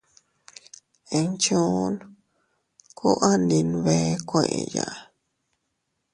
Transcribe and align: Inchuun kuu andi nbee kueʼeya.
Inchuun 1.17 1.93
kuu 2.97 3.15
andi 3.29 3.57
nbee 3.77 4.07
kueʼeya. 4.29 4.85